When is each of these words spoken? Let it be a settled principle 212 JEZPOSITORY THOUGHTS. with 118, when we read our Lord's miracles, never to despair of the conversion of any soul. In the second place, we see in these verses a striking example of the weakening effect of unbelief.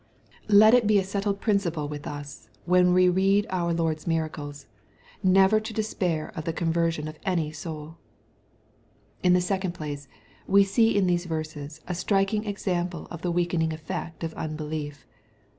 Let 0.49 0.73
it 0.73 0.87
be 0.87 0.97
a 0.97 1.03
settled 1.03 1.41
principle 1.41 1.87
212 1.87 2.23
JEZPOSITORY 2.23 2.51
THOUGHTS. 2.57 2.65
with 2.65 2.81
118, 2.87 2.93
when 2.95 3.13
we 3.13 3.21
read 3.21 3.47
our 3.51 3.71
Lord's 3.71 4.07
miracles, 4.07 4.65
never 5.21 5.59
to 5.59 5.73
despair 5.75 6.31
of 6.35 6.45
the 6.45 6.53
conversion 6.53 7.07
of 7.07 7.19
any 7.23 7.51
soul. 7.51 7.97
In 9.21 9.33
the 9.33 9.41
second 9.41 9.73
place, 9.75 10.07
we 10.47 10.63
see 10.63 10.97
in 10.97 11.05
these 11.05 11.25
verses 11.25 11.81
a 11.87 11.93
striking 11.93 12.47
example 12.47 13.07
of 13.11 13.21
the 13.21 13.31
weakening 13.31 13.71
effect 13.73 14.23
of 14.23 14.33
unbelief. 14.33 15.05